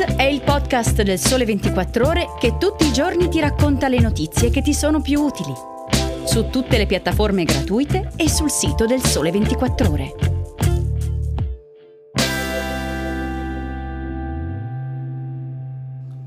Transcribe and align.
È 0.00 0.22
il 0.22 0.40
podcast 0.40 1.02
del 1.02 1.18
Sole 1.18 1.44
24 1.44 2.06
Ore 2.06 2.26
che 2.38 2.56
tutti 2.56 2.86
i 2.86 2.92
giorni 2.92 3.28
ti 3.28 3.38
racconta 3.38 3.86
le 3.86 4.00
notizie 4.00 4.48
che 4.48 4.62
ti 4.62 4.72
sono 4.72 5.02
più 5.02 5.20
utili. 5.20 5.52
Su 6.24 6.48
tutte 6.48 6.78
le 6.78 6.86
piattaforme 6.86 7.44
gratuite 7.44 8.10
e 8.16 8.26
sul 8.30 8.50
sito 8.50 8.86
del 8.86 9.02
Sole 9.02 9.30
24 9.30 9.90
Ore. 9.90 10.14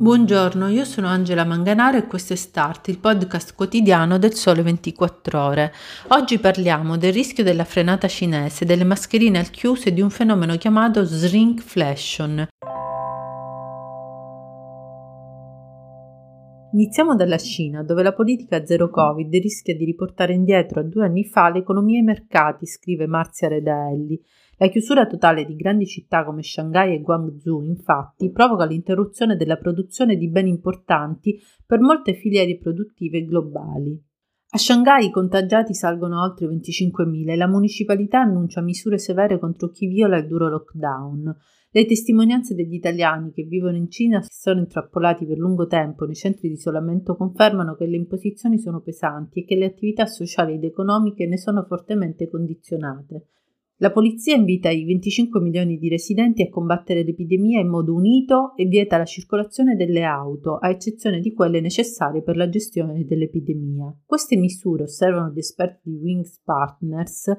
Buongiorno, 0.03 0.67
io 0.67 0.83
sono 0.83 1.07
Angela 1.07 1.45
Manganaro 1.45 1.97
e 1.97 2.07
questo 2.07 2.33
è 2.33 2.35
Start, 2.35 2.89
il 2.89 2.99
podcast 2.99 3.55
quotidiano 3.55 4.19
del 4.19 4.33
Sole 4.33 4.61
24 4.61 5.41
Ore. 5.41 5.73
Oggi 6.09 6.39
parliamo 6.39 6.97
del 6.97 7.13
rischio 7.13 7.41
della 7.41 7.63
frenata 7.63 8.09
cinese, 8.09 8.65
delle 8.65 8.83
mascherine 8.83 9.39
al 9.39 9.49
chiuso 9.49 9.87
e 9.87 9.93
di 9.93 10.01
un 10.01 10.09
fenomeno 10.09 10.57
chiamato 10.57 11.05
shrinkflation, 11.05 12.47
Iniziamo 16.73 17.15
dalla 17.15 17.37
Cina, 17.37 17.83
dove 17.83 18.01
la 18.01 18.13
politica 18.13 18.65
zero 18.65 18.89
Covid 18.89 19.31
rischia 19.31 19.75
di 19.75 19.86
riportare 19.86 20.33
indietro 20.33 20.79
a 20.79 20.83
due 20.83 21.05
anni 21.05 21.23
fa 21.23 21.51
l'economia 21.51 21.97
e 21.97 22.01
i 22.01 22.04
mercati, 22.04 22.65
scrive 22.65 23.05
Marzia 23.05 23.47
Redaelli. 23.47 24.19
La 24.57 24.68
chiusura 24.69 25.05
totale 25.05 25.45
di 25.45 25.55
grandi 25.55 25.86
città 25.86 26.25
come 26.25 26.41
Shanghai 26.41 26.95
e 26.95 27.01
Guangzhou, 27.01 27.61
infatti, 27.61 28.31
provoca 28.31 28.65
l'interruzione 28.65 29.36
della 29.36 29.57
produzione 29.57 30.15
di 30.15 30.28
beni 30.29 30.50
importanti 30.50 31.39
per 31.64 31.79
molte 31.79 32.16
filiere 32.16 32.58
produttive 32.58 33.23
globali. 33.23 33.95
A 34.50 34.58
Shanghai 34.58 35.05
i 35.05 35.11
contagiati 35.11 35.75
salgono 35.75 36.23
oltre 36.23 36.47
25.000 36.47 37.30
e 37.30 37.36
la 37.36 37.47
municipalità 37.47 38.22
annuncia 38.22 38.61
misure 38.61 38.97
severe 38.97 39.38
contro 39.38 39.69
chi 39.69 39.86
viola 39.86 40.17
il 40.17 40.25
duro 40.25 40.50
lockdown. 40.50 41.36
Le 41.75 41.88
testimonianze 41.88 42.53
degli 42.53 42.75
italiani 42.75 43.31
che 43.33 43.41
vivono 43.41 43.77
in 43.77 43.89
Cina 43.89 44.19
e 44.19 44.27
sono 44.30 44.59
intrappolati 44.59 45.25
per 45.25 45.39
lungo 45.39 45.66
tempo 45.66 46.06
nei 46.06 46.14
centri 46.14 46.48
di 46.48 46.53
isolamento 46.53 47.16
confermano 47.16 47.73
che 47.73 47.88
le 47.88 47.95
imposizioni 47.95 48.59
sono 48.59 48.81
pesanti 48.81 49.39
e 49.39 49.44
che 49.44 49.56
le 49.56 49.66
attività 49.66 50.06
sociali 50.06 50.53
ed 50.53 50.66
economiche 50.66 51.25
ne 51.25 51.39
sono 51.39 51.64
fortemente 51.64 52.30
condizionate. 52.30 53.30
La 53.78 53.92
polizia 53.92 54.36
invita 54.36 54.70
i 54.70 54.86
25 54.86 55.42
milioni 55.42 55.80
di 55.80 55.89
residenti 55.89 56.44
a 56.44 56.50
combattere 56.50 57.03
l'epidemia 57.03 57.59
in 57.59 57.70
modo 57.70 57.95
unito 57.95 58.53
e 58.55 58.66
vieta 58.66 59.00
la 59.00 59.05
circolazione 59.05 59.76
delle 59.76 60.03
auto, 60.03 60.58
a 60.58 60.70
eccezione 60.70 61.22
di 61.22 61.33
quelle 61.33 61.59
necessarie 61.59 62.22
per 62.22 62.38
la 62.38 62.50
gestione 62.50 63.03
dell'epidemia. 63.03 63.92
Queste 64.05 64.38
misure, 64.38 64.83
osservano 64.83 65.33
gli 65.33 65.39
esperti 65.39 65.89
di 65.89 65.95
Wings 65.95 66.39
Partners, 66.44 67.31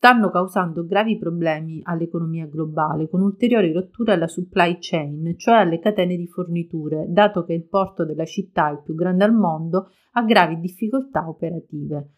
stanno 0.00 0.30
causando 0.30 0.86
gravi 0.86 1.18
problemi 1.18 1.82
all'economia 1.82 2.46
globale 2.46 3.06
con 3.06 3.20
ulteriori 3.20 3.70
rotture 3.70 4.14
alla 4.14 4.28
supply 4.28 4.78
chain, 4.80 5.34
cioè 5.36 5.56
alle 5.56 5.78
catene 5.78 6.16
di 6.16 6.26
forniture, 6.26 7.04
dato 7.10 7.44
che 7.44 7.52
il 7.52 7.66
porto 7.66 8.06
della 8.06 8.24
città, 8.24 8.70
il 8.70 8.80
più 8.82 8.94
grande 8.94 9.24
al 9.24 9.34
mondo, 9.34 9.90
ha 10.12 10.22
gravi 10.22 10.58
difficoltà 10.58 11.28
operative. 11.28 12.12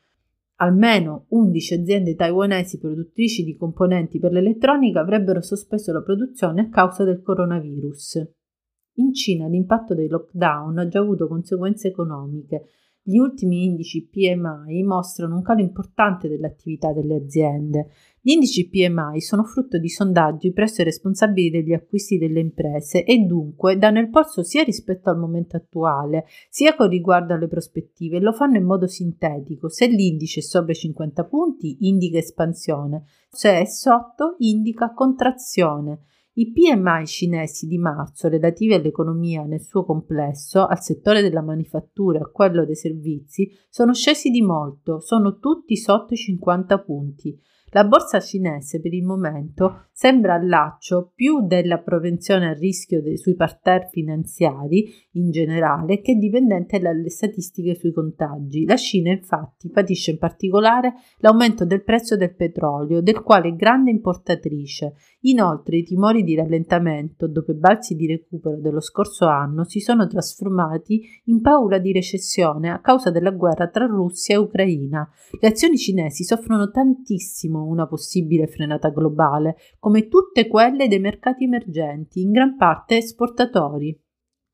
Almeno 0.58 1.24
11 1.30 1.74
aziende 1.74 2.14
taiwanesi 2.14 2.78
produttrici 2.78 3.42
di 3.42 3.56
componenti 3.56 4.20
per 4.20 4.30
l'elettronica 4.30 5.00
avrebbero 5.00 5.42
sospeso 5.42 5.92
la 5.92 6.02
produzione 6.02 6.60
a 6.60 6.68
causa 6.68 7.02
del 7.02 7.20
coronavirus. 7.20 8.30
In 8.98 9.12
Cina 9.12 9.48
l'impatto 9.48 9.92
dei 9.92 10.06
lockdown 10.06 10.78
ha 10.78 10.86
già 10.86 11.00
avuto 11.00 11.26
conseguenze 11.26 11.88
economiche, 11.88 12.62
gli 13.04 13.16
ultimi 13.16 13.64
indici 13.64 14.06
PMI 14.06 14.84
mostrano 14.84 15.34
un 15.34 15.42
calo 15.42 15.60
importante 15.60 16.28
dell'attività 16.28 16.92
delle 16.92 17.16
aziende. 17.16 17.88
Gli 18.20 18.30
indici 18.30 18.68
PMI 18.68 19.20
sono 19.20 19.42
frutto 19.42 19.76
di 19.76 19.88
sondaggi 19.88 20.52
presso 20.52 20.82
i 20.82 20.84
responsabili 20.84 21.50
degli 21.50 21.72
acquisti 21.72 22.16
delle 22.16 22.38
imprese 22.38 23.02
e 23.02 23.18
dunque 23.18 23.76
danno 23.76 23.98
il 23.98 24.08
polso 24.08 24.44
sia 24.44 24.62
rispetto 24.62 25.10
al 25.10 25.18
momento 25.18 25.56
attuale, 25.56 26.26
sia 26.48 26.76
con 26.76 26.88
riguardo 26.88 27.34
alle 27.34 27.48
prospettive 27.48 28.18
e 28.18 28.20
lo 28.20 28.32
fanno 28.32 28.58
in 28.58 28.64
modo 28.64 28.86
sintetico. 28.86 29.68
Se 29.68 29.88
l'indice 29.88 30.38
è 30.38 30.42
sopra 30.44 30.70
i 30.70 30.76
50 30.76 31.24
punti 31.24 31.78
indica 31.80 32.18
espansione, 32.18 33.02
se 33.28 33.58
è 33.58 33.64
sotto 33.64 34.36
indica 34.38 34.92
contrazione. 34.94 36.02
I 36.34 36.50
PMI 36.50 37.06
cinesi 37.06 37.66
di 37.66 37.76
marzo 37.76 38.26
relativi 38.26 38.72
all'economia 38.72 39.42
nel 39.44 39.60
suo 39.60 39.84
complesso, 39.84 40.64
al 40.64 40.80
settore 40.80 41.20
della 41.20 41.42
manifattura 41.42 42.20
e 42.20 42.22
a 42.22 42.30
quello 42.30 42.64
dei 42.64 42.74
servizi, 42.74 43.50
sono 43.68 43.92
scesi 43.92 44.30
di 44.30 44.40
molto, 44.40 44.98
sono 45.00 45.38
tutti 45.38 45.76
sotto 45.76 46.14
i 46.14 46.16
50 46.16 46.78
punti. 46.78 47.38
La 47.74 47.84
borsa 47.84 48.20
cinese 48.20 48.82
per 48.82 48.92
il 48.92 49.02
momento 49.02 49.86
sembra 49.92 50.34
al 50.34 50.46
laccio 50.46 51.10
più 51.14 51.46
della 51.46 51.78
propensione 51.78 52.50
al 52.50 52.56
rischio 52.56 53.00
de- 53.00 53.16
sui 53.16 53.34
parterre 53.34 53.88
finanziari 53.90 54.92
in 55.12 55.30
generale 55.30 56.02
che 56.02 56.16
dipendente 56.16 56.78
dalle 56.78 57.08
statistiche 57.08 57.74
sui 57.74 57.94
contagi. 57.94 58.66
La 58.66 58.76
Cina 58.76 59.10
infatti 59.10 59.70
patisce 59.70 60.10
in 60.10 60.18
particolare 60.18 60.92
l'aumento 61.20 61.64
del 61.64 61.82
prezzo 61.82 62.14
del 62.14 62.34
petrolio, 62.34 63.00
del 63.00 63.22
quale 63.22 63.48
è 63.48 63.54
grande 63.54 63.90
importatrice. 63.90 64.92
Inoltre 65.20 65.78
i 65.78 65.82
timori 65.82 66.24
di 66.24 66.34
rallentamento 66.34 67.26
dopo 67.26 67.52
i 67.52 67.56
balzi 67.56 67.94
di 67.94 68.06
recupero 68.06 68.60
dello 68.60 68.80
scorso 68.80 69.28
anno 69.28 69.64
si 69.64 69.80
sono 69.80 70.06
trasformati 70.06 71.04
in 71.26 71.40
paura 71.40 71.78
di 71.78 71.92
recessione 71.92 72.68
a 72.68 72.80
causa 72.80 73.10
della 73.10 73.30
guerra 73.30 73.68
tra 73.68 73.86
Russia 73.86 74.34
e 74.34 74.38
Ucraina. 74.38 75.08
Le 75.40 75.48
azioni 75.48 75.78
cinesi 75.78 76.24
soffrono 76.24 76.70
tantissimo 76.70 77.60
una 77.66 77.86
possibile 77.86 78.46
frenata 78.46 78.90
globale, 78.90 79.56
come 79.78 80.08
tutte 80.08 80.46
quelle 80.48 80.88
dei 80.88 81.00
mercati 81.00 81.44
emergenti, 81.44 82.22
in 82.22 82.32
gran 82.32 82.56
parte 82.56 82.96
esportatori. 82.98 83.98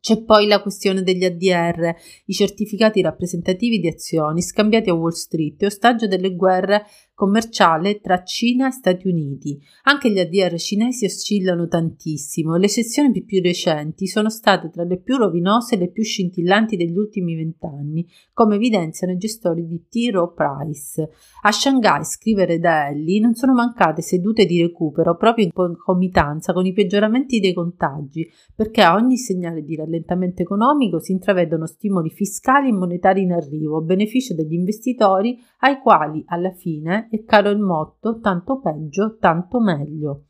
C'è 0.00 0.22
poi 0.22 0.46
la 0.46 0.62
questione 0.62 1.02
degli 1.02 1.24
ADR, 1.24 1.92
i 2.26 2.32
certificati 2.32 3.02
rappresentativi 3.02 3.80
di 3.80 3.88
azioni 3.88 4.42
scambiati 4.42 4.90
a 4.90 4.94
Wall 4.94 5.10
Street 5.10 5.60
e 5.62 5.66
ostaggio 5.66 6.06
delle 6.06 6.36
guerre 6.36 6.84
commerciale 7.18 8.00
tra 8.00 8.22
Cina 8.22 8.68
e 8.68 8.70
Stati 8.70 9.08
Uniti. 9.08 9.60
Anche 9.82 10.08
gli 10.08 10.20
ADR 10.20 10.56
cinesi 10.56 11.04
oscillano 11.04 11.66
tantissimo 11.66 12.54
le 12.54 12.68
sessioni 12.68 13.24
più 13.24 13.42
recenti 13.42 14.06
sono 14.06 14.30
state 14.30 14.70
tra 14.70 14.84
le 14.84 15.00
più 15.00 15.16
rovinose 15.16 15.74
e 15.74 15.78
le 15.78 15.90
più 15.90 16.04
scintillanti 16.04 16.76
degli 16.76 16.96
ultimi 16.96 17.34
vent'anni, 17.34 18.06
come 18.32 18.54
evidenziano 18.54 19.12
i 19.12 19.18
gestori 19.18 19.66
di 19.66 19.88
T. 19.88 20.10
Rowe 20.12 20.32
Price. 20.32 21.10
A 21.42 21.50
Shanghai, 21.50 22.04
scrive 22.04 22.44
Redaelli, 22.44 23.18
non 23.18 23.34
sono 23.34 23.52
mancate 23.52 24.00
sedute 24.00 24.46
di 24.46 24.60
recupero 24.60 25.16
proprio 25.16 25.44
in 25.44 25.52
concomitanza 25.52 26.52
con 26.52 26.66
i 26.66 26.72
peggioramenti 26.72 27.40
dei 27.40 27.52
contagi, 27.52 28.30
perché 28.54 28.82
a 28.82 28.94
ogni 28.94 29.16
segnale 29.16 29.64
di 29.64 29.74
rallentamento 29.74 29.87
economico 30.42 31.00
si 31.00 31.12
intravedono 31.12 31.66
stimoli 31.66 32.10
fiscali 32.10 32.68
e 32.68 32.72
monetari 32.72 33.22
in 33.22 33.32
arrivo 33.32 33.78
a 33.78 33.82
beneficio 33.82 34.34
degli 34.34 34.54
investitori 34.54 35.38
ai 35.60 35.80
quali 35.80 36.22
alla 36.26 36.52
fine 36.52 37.08
e 37.10 37.24
caro 37.24 37.50
il 37.50 37.58
motto 37.58 38.20
tanto 38.20 38.60
peggio, 38.60 39.16
tanto 39.18 39.60
meglio. 39.60 40.27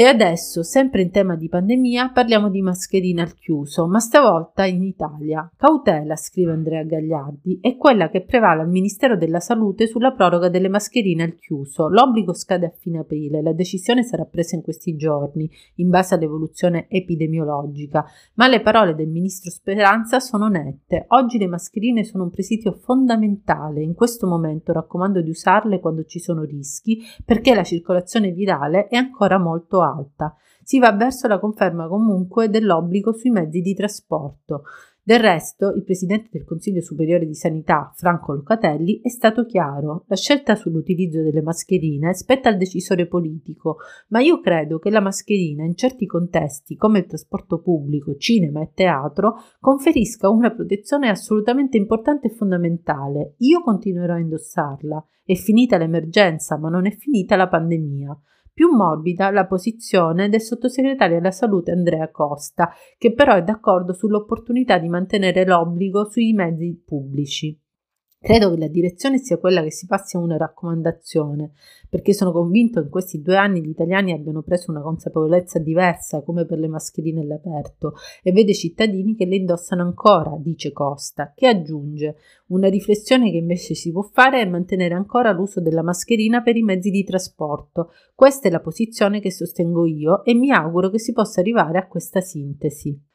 E 0.00 0.04
adesso, 0.04 0.62
sempre 0.62 1.02
in 1.02 1.10
tema 1.10 1.34
di 1.34 1.48
pandemia, 1.48 2.12
parliamo 2.14 2.50
di 2.50 2.62
mascherine 2.62 3.20
al 3.20 3.34
chiuso, 3.34 3.88
ma 3.88 3.98
stavolta 3.98 4.64
in 4.64 4.84
Italia. 4.84 5.50
Cautela, 5.56 6.14
scrive 6.14 6.52
Andrea 6.52 6.84
Gagliardi, 6.84 7.58
è 7.60 7.76
quella 7.76 8.08
che 8.08 8.22
prevale 8.22 8.62
al 8.62 8.68
Ministero 8.68 9.16
della 9.16 9.40
Salute 9.40 9.88
sulla 9.88 10.12
proroga 10.12 10.48
delle 10.48 10.68
mascherine 10.68 11.24
al 11.24 11.34
chiuso. 11.34 11.88
L'obbligo 11.88 12.32
scade 12.32 12.66
a 12.66 12.72
fine 12.78 13.00
aprile, 13.00 13.42
la 13.42 13.52
decisione 13.52 14.04
sarà 14.04 14.24
presa 14.24 14.54
in 14.54 14.62
questi 14.62 14.94
giorni, 14.94 15.50
in 15.78 15.88
base 15.88 16.14
all'evoluzione 16.14 16.86
epidemiologica, 16.88 18.04
ma 18.34 18.46
le 18.46 18.60
parole 18.60 18.94
del 18.94 19.08
Ministro 19.08 19.50
Speranza 19.50 20.20
sono 20.20 20.46
nette. 20.46 21.06
Oggi 21.08 21.38
le 21.38 21.48
mascherine 21.48 22.04
sono 22.04 22.22
un 22.22 22.30
presidio 22.30 22.70
fondamentale, 22.70 23.82
in 23.82 23.94
questo 23.94 24.28
momento 24.28 24.72
raccomando 24.72 25.20
di 25.20 25.30
usarle 25.30 25.80
quando 25.80 26.04
ci 26.04 26.20
sono 26.20 26.44
rischi, 26.44 27.00
perché 27.24 27.52
la 27.52 27.64
circolazione 27.64 28.30
virale 28.30 28.86
è 28.86 28.94
ancora 28.94 29.38
molto 29.38 29.80
alta 29.80 29.86
alta. 29.94 30.34
Si 30.62 30.78
va 30.78 30.92
verso 30.92 31.26
la 31.28 31.38
conferma 31.38 31.88
comunque 31.88 32.48
dell'obbligo 32.48 33.12
sui 33.12 33.30
mezzi 33.30 33.60
di 33.60 33.74
trasporto. 33.74 34.62
Del 35.08 35.20
resto, 35.20 35.72
il 35.72 35.84
Presidente 35.84 36.28
del 36.30 36.44
Consiglio 36.44 36.82
Superiore 36.82 37.24
di 37.24 37.34
Sanità, 37.34 37.90
Franco 37.96 38.34
Locatelli, 38.34 39.00
è 39.00 39.08
stato 39.08 39.46
chiaro. 39.46 40.04
La 40.06 40.16
scelta 40.16 40.54
sull'utilizzo 40.54 41.22
delle 41.22 41.40
mascherine 41.40 42.12
spetta 42.12 42.50
al 42.50 42.58
decisore 42.58 43.06
politico, 43.06 43.78
ma 44.08 44.20
io 44.20 44.38
credo 44.40 44.78
che 44.78 44.90
la 44.90 45.00
mascherina 45.00 45.64
in 45.64 45.76
certi 45.76 46.04
contesti, 46.04 46.76
come 46.76 46.98
il 46.98 47.06
trasporto 47.06 47.62
pubblico, 47.62 48.16
cinema 48.16 48.60
e 48.60 48.72
teatro, 48.74 49.36
conferisca 49.60 50.28
una 50.28 50.52
protezione 50.52 51.08
assolutamente 51.08 51.78
importante 51.78 52.26
e 52.26 52.34
fondamentale. 52.34 53.32
Io 53.38 53.62
continuerò 53.62 54.12
a 54.12 54.18
indossarla. 54.18 55.02
È 55.24 55.34
finita 55.36 55.78
l'emergenza, 55.78 56.58
ma 56.58 56.68
non 56.68 56.84
è 56.84 56.90
finita 56.90 57.34
la 57.34 57.48
pandemia. 57.48 58.14
Più 58.58 58.74
morbida 58.74 59.30
la 59.30 59.46
posizione 59.46 60.28
del 60.28 60.40
sottosegretario 60.40 61.18
alla 61.18 61.30
salute 61.30 61.70
Andrea 61.70 62.10
Costa, 62.10 62.72
che 62.96 63.12
però 63.12 63.36
è 63.36 63.44
d'accordo 63.44 63.92
sull'opportunità 63.92 64.78
di 64.78 64.88
mantenere 64.88 65.46
l'obbligo 65.46 66.10
sui 66.10 66.32
mezzi 66.32 66.82
pubblici. 66.84 67.56
Credo 68.20 68.50
che 68.50 68.58
la 68.58 68.66
direzione 68.66 69.18
sia 69.18 69.38
quella 69.38 69.62
che 69.62 69.70
si 69.70 69.86
passi 69.86 70.16
a 70.16 70.20
una 70.20 70.36
raccomandazione, 70.36 71.52
perché 71.88 72.12
sono 72.12 72.32
convinto 72.32 72.80
che 72.80 72.86
in 72.86 72.90
questi 72.90 73.22
due 73.22 73.36
anni 73.36 73.62
gli 73.62 73.68
italiani 73.68 74.10
abbiano 74.10 74.42
preso 74.42 74.72
una 74.72 74.80
consapevolezza 74.80 75.60
diversa, 75.60 76.22
come 76.22 76.44
per 76.44 76.58
le 76.58 76.66
mascherine 76.66 77.20
all'aperto, 77.20 77.94
e 78.24 78.32
vede 78.32 78.54
cittadini 78.54 79.14
che 79.14 79.24
le 79.24 79.36
indossano 79.36 79.82
ancora, 79.82 80.36
dice 80.36 80.72
Costa, 80.72 81.32
che 81.32 81.46
aggiunge 81.46 82.16
una 82.48 82.68
riflessione 82.68 83.30
che 83.30 83.36
invece 83.36 83.74
si 83.74 83.92
può 83.92 84.02
fare 84.02 84.40
è 84.40 84.46
mantenere 84.46 84.94
ancora 84.94 85.30
l'uso 85.30 85.60
della 85.60 85.84
mascherina 85.84 86.42
per 86.42 86.56
i 86.56 86.62
mezzi 86.62 86.90
di 86.90 87.04
trasporto. 87.04 87.92
Questa 88.16 88.48
è 88.48 88.50
la 88.50 88.60
posizione 88.60 89.20
che 89.20 89.30
sostengo 89.30 89.86
io 89.86 90.24
e 90.24 90.34
mi 90.34 90.50
auguro 90.50 90.90
che 90.90 90.98
si 90.98 91.12
possa 91.12 91.38
arrivare 91.38 91.78
a 91.78 91.86
questa 91.86 92.20
sintesi. 92.20 93.07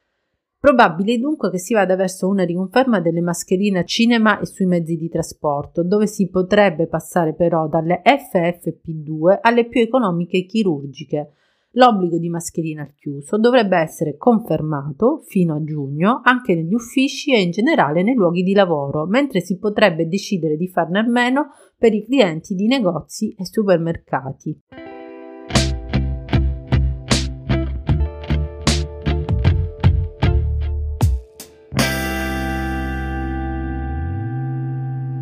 Probabile 0.63 1.17
dunque 1.17 1.51
che 1.51 1.57
si 1.57 1.73
vada 1.73 1.97
verso 1.97 2.29
una 2.29 2.45
riconferma 2.45 3.01
delle 3.01 3.19
mascherine 3.19 3.79
a 3.79 3.83
cinema 3.83 4.39
e 4.39 4.45
sui 4.45 4.65
mezzi 4.65 4.95
di 4.95 5.09
trasporto, 5.09 5.83
dove 5.83 6.07
si 6.07 6.29
potrebbe 6.29 6.87
passare 6.87 7.33
però 7.33 7.67
dalle 7.67 8.01
FFP2 8.01 9.39
alle 9.41 9.67
più 9.67 9.81
economiche 9.81 10.45
chirurgiche. 10.45 11.31
L'obbligo 11.71 12.17
di 12.17 12.29
mascherina 12.29 12.81
al 12.81 12.93
chiuso 12.95 13.37
dovrebbe 13.37 13.75
essere 13.75 14.15
confermato 14.15 15.23
fino 15.27 15.55
a 15.55 15.63
giugno 15.65 16.21
anche 16.23 16.55
negli 16.55 16.73
uffici 16.73 17.33
e 17.33 17.41
in 17.41 17.51
generale 17.51 18.01
nei 18.01 18.15
luoghi 18.15 18.41
di 18.41 18.53
lavoro, 18.53 19.05
mentre 19.05 19.41
si 19.41 19.57
potrebbe 19.57 20.07
decidere 20.07 20.55
di 20.55 20.69
farne 20.69 20.99
a 20.99 21.05
meno 21.05 21.47
per 21.77 21.93
i 21.93 22.05
clienti 22.05 22.55
di 22.55 22.67
negozi 22.67 23.35
e 23.37 23.45
supermercati. 23.45 24.61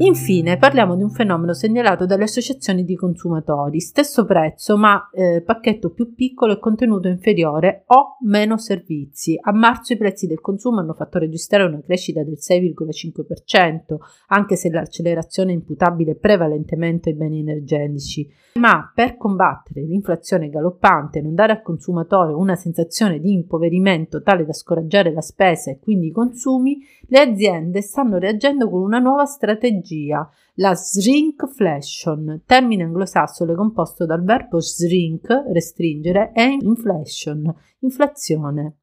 Infine 0.01 0.57
parliamo 0.57 0.95
di 0.95 1.03
un 1.03 1.11
fenomeno 1.11 1.53
segnalato 1.53 2.07
dalle 2.07 2.23
associazioni 2.23 2.83
di 2.83 2.95
consumatori, 2.95 3.79
stesso 3.79 4.25
prezzo 4.25 4.75
ma 4.75 5.07
eh, 5.13 5.43
pacchetto 5.43 5.91
più 5.91 6.15
piccolo 6.15 6.53
e 6.53 6.59
contenuto 6.59 7.07
inferiore 7.07 7.83
o 7.85 8.17
meno 8.21 8.57
servizi. 8.57 9.37
A 9.39 9.53
marzo 9.53 9.93
i 9.93 9.97
prezzi 9.97 10.25
del 10.25 10.41
consumo 10.41 10.79
hanno 10.79 10.95
fatto 10.95 11.19
registrare 11.19 11.65
una 11.65 11.81
crescita 11.81 12.23
del 12.23 12.39
6,5%, 12.39 13.97
anche 14.29 14.55
se 14.55 14.71
l'accelerazione 14.71 15.51
è 15.51 15.55
imputabile 15.55 16.15
prevalentemente 16.15 17.09
ai 17.09 17.15
beni 17.15 17.41
energetici. 17.41 18.27
Ma 18.55 18.91
per 18.93 19.17
combattere 19.17 19.83
l'inflazione 19.83 20.49
galoppante 20.49 21.19
e 21.19 21.21
non 21.21 21.35
dare 21.35 21.51
al 21.51 21.61
consumatore 21.61 22.33
una 22.33 22.55
sensazione 22.55 23.19
di 23.19 23.33
impoverimento 23.33 24.23
tale 24.23 24.45
da 24.45 24.53
scoraggiare 24.53 25.13
la 25.13 25.21
spesa 25.21 25.69
e 25.69 25.77
quindi 25.79 26.07
i 26.07 26.11
consumi, 26.11 26.79
le 27.07 27.19
aziende 27.19 27.83
stanno 27.83 28.17
reagendo 28.17 28.67
con 28.67 28.81
una 28.81 28.99
nuova 28.99 29.25
strategia 29.25 29.89
strategia, 29.91 30.29
la 30.55 30.73
shrinkflation, 30.73 32.43
termine 32.45 32.83
anglosassone 32.83 33.55
composto 33.55 34.05
dal 34.05 34.23
verbo 34.23 34.61
shrink, 34.61 35.27
restringere, 35.51 36.31
e 36.33 36.57
inflation, 36.61 37.53
inflazione. 37.79 38.75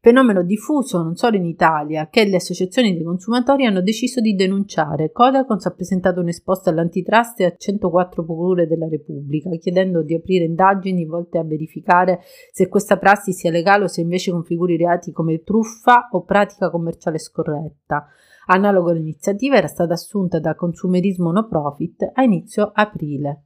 Fenomeno 0.00 0.44
diffuso 0.44 1.02
non 1.02 1.16
solo 1.16 1.36
in 1.36 1.44
Italia, 1.44 2.08
che 2.08 2.24
le 2.24 2.36
associazioni 2.36 2.94
dei 2.94 3.02
consumatori 3.02 3.66
hanno 3.66 3.82
deciso 3.82 4.20
di 4.20 4.36
denunciare. 4.36 5.10
Codacons 5.10 5.66
ha 5.66 5.74
presentato 5.74 6.20
un'esposta 6.20 6.70
all'antitrust 6.70 7.40
e 7.40 7.44
a 7.46 7.54
104 7.56 8.24
procure 8.24 8.68
della 8.68 8.88
Repubblica, 8.88 9.50
chiedendo 9.56 10.02
di 10.02 10.14
aprire 10.14 10.44
indagini 10.44 11.04
volte 11.04 11.38
a 11.38 11.44
verificare 11.44 12.20
se 12.52 12.68
questa 12.68 12.96
prassi 12.96 13.32
sia 13.32 13.50
legale 13.50 13.84
o 13.84 13.88
se 13.88 14.00
invece 14.00 14.30
configuri 14.30 14.76
reati 14.76 15.10
come 15.10 15.42
truffa 15.42 16.08
o 16.12 16.22
pratica 16.22 16.70
commerciale 16.70 17.18
scorretta. 17.18 18.06
Analoga 18.50 18.94
iniziativa 18.94 19.56
era 19.56 19.66
stata 19.66 19.92
assunta 19.92 20.40
da 20.40 20.54
Consumerismo 20.54 21.30
No 21.30 21.46
Profit 21.46 22.12
a 22.14 22.22
inizio 22.22 22.70
aprile. 22.72 23.42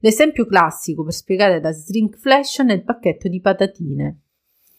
L'esempio 0.00 0.46
classico 0.46 1.04
per 1.04 1.12
spiegare 1.12 1.60
la 1.60 1.72
shrinkflation 1.72 2.70
è 2.70 2.72
il 2.72 2.82
pacchetto 2.82 3.28
di 3.28 3.40
patatine. 3.40 4.22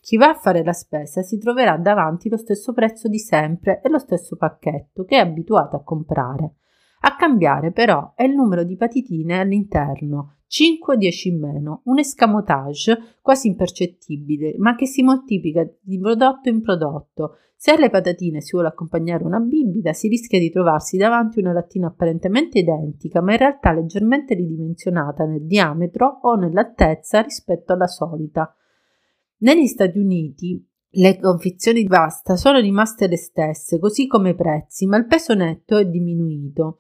Chi 0.02 0.18
va 0.18 0.32
a 0.32 0.36
fare 0.36 0.66
la 0.66 0.74
spesa 0.74 1.22
si 1.22 1.38
troverà 1.38 1.78
davanti 1.78 2.28
lo 2.28 2.36
stesso 2.36 2.74
prezzo 2.74 3.08
di 3.08 3.20
sempre 3.20 3.80
e 3.82 3.88
lo 3.88 4.00
stesso 4.00 4.36
pacchetto 4.36 5.06
che 5.06 5.16
è 5.16 5.20
abituato 5.20 5.78
a 5.78 5.84
comprare. 5.84 6.56
A 7.06 7.16
cambiare 7.16 7.72
però 7.72 8.12
è 8.16 8.24
il 8.24 8.34
numero 8.34 8.66
di 8.66 8.76
patatine 8.76 9.40
all'interno, 9.40 10.40
5 10.54 10.94
o 10.94 10.98
10 10.98 11.30
in 11.30 11.40
meno, 11.40 11.82
un 11.86 11.98
escamotage 11.98 13.18
quasi 13.24 13.48
impercettibile, 13.48 14.54
ma 14.60 14.76
che 14.76 14.86
si 14.86 15.02
moltiplica 15.02 15.68
di 15.82 15.98
prodotto 15.98 16.48
in 16.48 16.62
prodotto. 16.62 17.38
Se 17.56 17.72
alle 17.72 17.90
patatine 17.90 18.40
si 18.40 18.52
vuole 18.52 18.68
accompagnare 18.68 19.24
una 19.24 19.40
bibita, 19.40 19.94
si 19.94 20.08
rischia 20.08 20.38
di 20.38 20.52
trovarsi 20.52 20.96
davanti 20.96 21.40
una 21.40 21.54
lattina 21.54 21.88
apparentemente 21.88 22.60
identica, 22.60 23.20
ma 23.20 23.32
in 23.32 23.40
realtà 23.40 23.74
leggermente 23.74 24.36
ridimensionata 24.36 25.26
nel 25.26 25.44
diametro 25.44 26.20
o 26.22 26.36
nell'altezza 26.36 27.22
rispetto 27.22 27.74
alla 27.74 27.88
solita. 27.88 28.56
Negli 29.38 29.66
Stati 29.66 29.98
Uniti 29.98 30.64
le 30.92 31.20
confezioni 31.20 31.82
di 31.82 31.88
pasta 31.88 32.36
sono 32.36 32.60
rimaste 32.60 33.08
le 33.08 33.18
stesse, 33.18 33.80
così 33.80 34.06
come 34.06 34.30
i 34.30 34.36
prezzi, 34.36 34.86
ma 34.86 34.98
il 34.98 35.08
peso 35.08 35.34
netto 35.34 35.78
è 35.78 35.86
diminuito. 35.88 36.78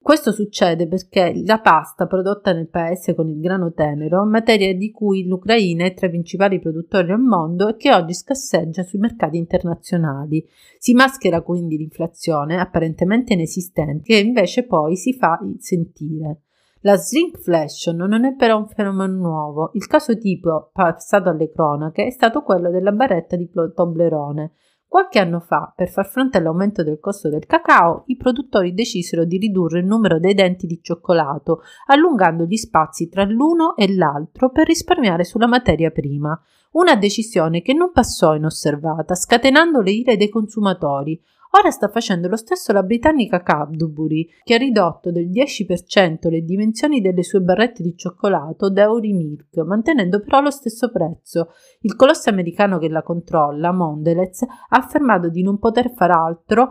Questo 0.00 0.32
succede 0.32 0.88
perché 0.88 1.32
la 1.44 1.60
pasta 1.60 2.06
prodotta 2.06 2.52
nel 2.52 2.68
paese 2.68 3.14
con 3.14 3.28
il 3.28 3.40
grano 3.40 3.72
tenero, 3.72 4.24
materia 4.24 4.74
di 4.74 4.90
cui 4.90 5.26
l'Ucraina 5.26 5.84
è 5.84 5.92
tra 5.92 6.06
i 6.06 6.10
principali 6.10 6.60
produttori 6.60 7.10
al 7.12 7.20
mondo 7.20 7.68
e 7.68 7.76
che 7.76 7.92
oggi 7.92 8.14
scasseggia 8.14 8.84
sui 8.84 9.00
mercati 9.00 9.36
internazionali. 9.36 10.46
Si 10.78 10.94
maschera 10.94 11.42
quindi 11.42 11.76
l'inflazione 11.76 12.58
apparentemente 12.58 13.34
inesistente 13.34 14.02
che 14.04 14.18
invece 14.18 14.64
poi 14.64 14.96
si 14.96 15.12
fa 15.12 15.38
sentire. 15.58 16.42
La 16.82 16.96
shrinkflation 16.96 17.96
non 17.96 18.24
è 18.24 18.34
però 18.34 18.56
un 18.56 18.68
fenomeno 18.68 19.12
nuovo. 19.12 19.70
Il 19.74 19.86
caso 19.88 20.16
tipo 20.16 20.70
passato 20.72 21.28
alle 21.28 21.50
cronache 21.50 22.06
è 22.06 22.10
stato 22.10 22.42
quello 22.42 22.70
della 22.70 22.92
barretta 22.92 23.34
di 23.34 23.50
Toblerone, 23.50 24.52
Qualche 24.88 25.18
anno 25.18 25.38
fa, 25.40 25.70
per 25.76 25.90
far 25.90 26.08
fronte 26.08 26.38
all'aumento 26.38 26.82
del 26.82 26.98
costo 26.98 27.28
del 27.28 27.44
cacao, 27.44 28.04
i 28.06 28.16
produttori 28.16 28.72
decisero 28.72 29.26
di 29.26 29.36
ridurre 29.36 29.80
il 29.80 29.84
numero 29.84 30.18
dei 30.18 30.32
denti 30.32 30.66
di 30.66 30.80
cioccolato, 30.80 31.60
allungando 31.88 32.46
gli 32.46 32.56
spazi 32.56 33.06
tra 33.10 33.24
l'uno 33.24 33.76
e 33.76 33.94
l'altro 33.94 34.48
per 34.50 34.66
risparmiare 34.66 35.24
sulla 35.24 35.46
materia 35.46 35.90
prima. 35.90 36.40
Una 36.72 36.96
decisione 36.96 37.60
che 37.60 37.74
non 37.74 37.92
passò 37.92 38.34
inosservata, 38.34 39.14
scatenando 39.14 39.82
le 39.82 39.90
ire 39.90 40.16
dei 40.16 40.30
consumatori. 40.30 41.22
Ora 41.52 41.70
sta 41.70 41.88
facendo 41.88 42.28
lo 42.28 42.36
stesso 42.36 42.72
la 42.72 42.82
britannica 42.82 43.42
Cadbury, 43.42 44.28
che 44.42 44.54
ha 44.54 44.58
ridotto 44.58 45.10
del 45.10 45.30
10% 45.30 46.28
le 46.28 46.42
dimensioni 46.42 47.00
delle 47.00 47.22
sue 47.22 47.40
barrette 47.40 47.82
di 47.82 47.96
cioccolato 47.96 48.70
Dairy 48.70 49.12
Milk, 49.12 49.56
mantenendo 49.64 50.20
però 50.20 50.40
lo 50.40 50.50
stesso 50.50 50.90
prezzo. 50.90 51.48
Il 51.80 51.96
colosso 51.96 52.28
americano 52.28 52.78
che 52.78 52.88
la 52.88 53.02
controlla, 53.02 53.72
Mondelez, 53.72 54.42
ha 54.42 54.76
affermato 54.76 55.30
di 55.30 55.42
non 55.42 55.58
poter 55.58 55.92
far 55.94 56.10
altro 56.10 56.70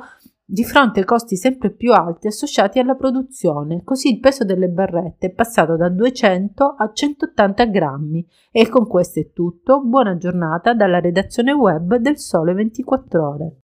di 0.49 0.63
fronte 0.63 1.01
ai 1.01 1.05
costi 1.05 1.35
sempre 1.35 1.71
più 1.71 1.91
alti 1.91 2.27
associati 2.27 2.79
alla 2.79 2.95
produzione, 2.95 3.83
così 3.83 4.13
il 4.13 4.19
peso 4.21 4.45
delle 4.45 4.69
barrette 4.69 5.27
è 5.27 5.31
passato 5.31 5.75
da 5.75 5.89
200 5.89 6.63
a 6.77 6.89
180 6.93 7.65
grammi. 7.65 8.25
E 8.51 8.69
con 8.69 8.87
questo 8.87 9.19
è 9.19 9.31
tutto, 9.33 9.83
buona 9.83 10.15
giornata 10.15 10.73
dalla 10.73 11.01
redazione 11.01 11.51
web 11.51 11.95
del 11.95 12.17
Sole 12.17 12.53
24 12.53 13.27
ore. 13.27 13.57